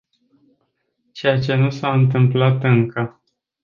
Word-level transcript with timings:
Ceea 1.11 1.39
ce 1.39 1.55
nu 1.55 1.69
s-a 1.69 1.93
întâmplat 1.93 2.63
încă. 2.63 3.21